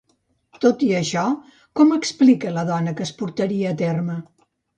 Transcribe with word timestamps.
Tot 0.63 0.79
i 0.85 0.87
això, 0.99 1.25
com 1.81 1.93
explica 1.99 2.55
la 2.57 2.65
dona 2.71 2.95
que 2.97 3.05
es 3.09 3.13
portaria 3.21 3.71
a 3.75 3.77
terme? 3.85 4.19